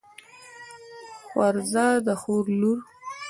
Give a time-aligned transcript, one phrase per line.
[1.27, 2.79] خورزه د خور لور.